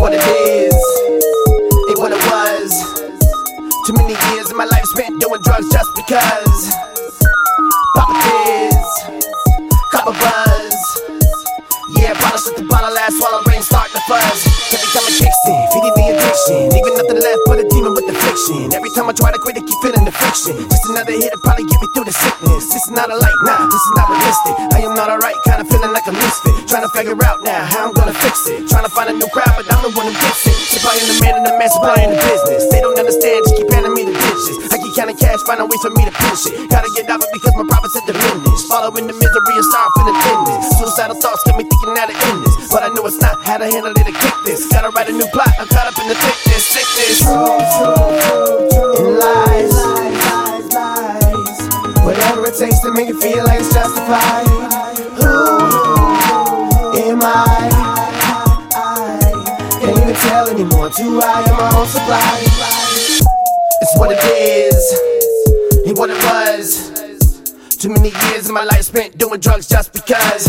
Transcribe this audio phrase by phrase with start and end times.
[0.00, 0.72] what it is,
[1.92, 2.72] ain't what it was.
[3.86, 6.72] Too many years of my life spent doing drugs just because.
[7.94, 8.92] Papa kids,
[9.92, 10.76] copper buzz.
[12.00, 14.40] Yeah, bottles at the bottle, last swallow, rain start to fuzz.
[14.72, 16.60] Every time I kick in, feeding the addiction.
[16.72, 18.72] Leaving nothing left but a demon with the fiction.
[18.72, 20.56] Every time I try to quit, I keep feeling the friction.
[20.70, 22.72] Just another hit, to probably get me through the sickness.
[22.72, 24.54] This is not a light, nah, this is not realistic.
[24.72, 26.56] I am not alright, kinda feeling like a misfit.
[26.70, 28.70] Trying to figure out now how I'm gonna fix it.
[28.70, 29.16] Trying to find a
[31.60, 32.64] man and the business.
[32.72, 34.56] They don't understand, just keep handing me the dishes.
[34.72, 36.56] I keep counting cash, finding ways for me to push it.
[36.72, 38.64] Gotta get out of it because my profits are diminished.
[38.72, 40.64] Following the misery and sorrow feeling thinness.
[40.80, 42.40] Suicidal thoughts got me thinking how to end.
[42.72, 44.64] But I know it's not how to handle it to kick this.
[44.72, 47.28] Gotta write a new plot, I'm caught up in the thickness, sickness.
[47.28, 51.58] And lies, lies, lies.
[52.00, 54.49] Whatever it takes to make it feel like it's justified.
[61.40, 62.20] High on my own supply.
[63.82, 66.90] It's what it is, and what it was.
[67.76, 70.46] Too many years of my life spent doing drugs just because.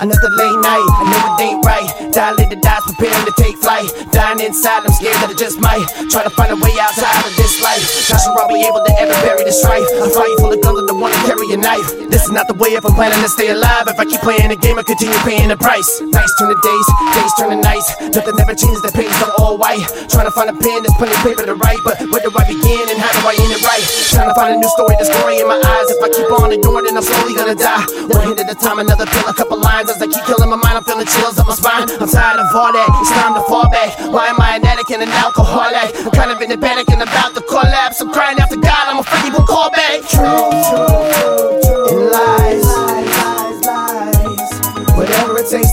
[0.00, 1.86] Another late night, I know it ain't right.
[2.10, 3.86] Dilated eyes, preparing to take flight.
[4.10, 5.84] Dying inside, I'm scared that it just might.
[6.10, 7.84] Try to find a way outside of this life.
[7.84, 9.84] Sure I'll be able to ever bury the strife.
[10.00, 11.21] A fight full of guns, I don't wanna
[11.62, 11.88] knife.
[12.10, 13.86] This is not the way if I'm planning to stay alive.
[13.86, 15.88] If I keep playing the game, I continue paying the price.
[16.02, 17.88] Nights turn to days, days turn to nights.
[18.12, 19.80] Nothing ever changes, the pages are all white.
[20.10, 21.80] Trying to find a pen, there's plenty of paper to write.
[21.86, 23.84] But where do I begin and how do I end it right?
[24.12, 25.88] Trying to find a new story, there's glory in my eyes.
[25.88, 27.86] If I keep on ignoring, then I'm slowly gonna die.
[28.10, 29.88] One hit at a time, another pill, a couple lines.
[29.88, 31.86] As I keep killing my mind, I'm feeling chills up my spine.
[31.86, 33.96] I'm tired of all that, it's time to fall back.
[34.10, 35.94] Why am I an addict and an alcoholic?
[35.94, 38.00] I'm kind of in a panic and about to collapse.
[38.00, 40.02] I'm crying out to God, I'm afraid he will call back.
[40.10, 40.91] True, and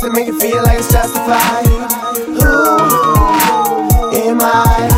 [0.09, 1.65] to make it feel like it's justified.
[2.25, 2.33] Who
[4.17, 4.89] am I?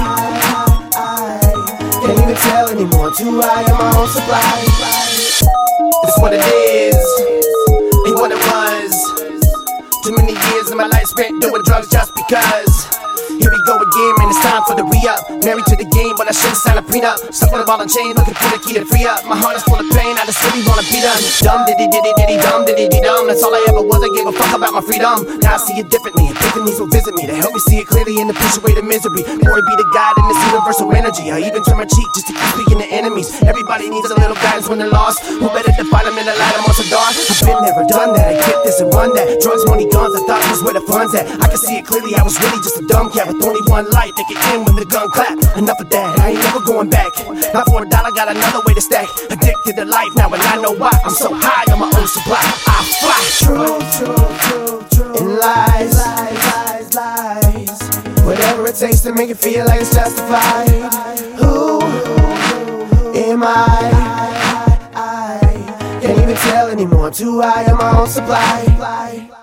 [2.01, 3.11] Can't even tell anymore.
[3.11, 4.39] Too high on my own supply.
[6.03, 6.95] It's what it is,
[8.07, 8.91] ain't what it was.
[10.03, 12.87] Too many years of my life spent doing drugs just because.
[13.27, 13.80] Here we go
[14.31, 15.27] it's time for the re-up.
[15.43, 17.19] Married to the game, but I shouldn't sign a prenup.
[17.35, 19.27] Stuck with a ball and chain, looking for the key to free up.
[19.27, 22.11] My heart is full of pain, I just really wanna be done Dumb diddy diddy
[22.15, 23.27] diddy dumb diddy diddy dumb.
[23.27, 25.27] That's all I ever was, I gave a fuck about my freedom.
[25.43, 28.15] Now I see it differently, epiphanies will visit me To help me see it clearly
[28.23, 29.21] and away the misery.
[29.25, 31.31] Glory be to God in this universal energy.
[31.31, 33.27] I even turn my cheek just to keep speaking to enemies.
[33.43, 35.25] Everybody needs a little guidance when they're lost.
[35.25, 38.13] Who better to find them in the light of Monster Dark I've been there, done
[38.15, 39.41] that, I get this and run that.
[39.41, 41.27] Drugs, money, guns, I thought was where the fun's at.
[41.41, 43.89] I can see it clearly, I was really just a dumb cat With only one
[43.91, 45.37] light, they can end when the gun clap.
[45.57, 47.11] Enough of that, I ain't never going back.
[47.53, 49.07] Not for a dollar, got another way to stack.
[49.29, 50.91] Addicted to life now and I know why.
[51.03, 52.41] I'm so high on my own supply.
[52.67, 53.21] I fly.
[53.41, 54.15] True, true,
[54.45, 58.25] true, true And lies, lies, lies, lies.
[58.25, 60.69] Whatever it takes to make it feel like it's justified.
[61.39, 61.81] Who
[63.17, 63.89] am I?
[64.93, 65.99] I.
[66.01, 67.07] Can't even tell anymore.
[67.07, 69.40] I'm too high on my own supply.